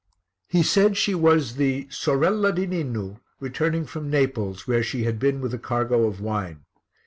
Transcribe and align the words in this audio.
He 0.49 0.63
said 0.63 0.97
she 0.97 1.13
was 1.13 1.57
the 1.57 1.85
Sorella 1.91 2.51
di 2.51 2.65
Ninu, 2.65 3.19
returning 3.39 3.85
from 3.85 4.09
Naples, 4.09 4.65
where 4.67 4.81
she 4.81 5.03
had 5.03 5.19
been 5.19 5.41
with 5.41 5.53
a 5.53 5.59
cargo 5.59 6.05
of 6.07 6.19
wine. 6.19 6.61